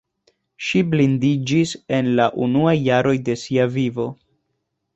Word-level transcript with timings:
Ŝi 0.67 0.79
blindiĝis 0.93 1.73
en 1.99 2.09
la 2.21 2.27
unuaj 2.47 2.75
jaroj 2.89 3.13
de 3.29 3.39
sia 3.45 3.69
vivo. 3.77 4.09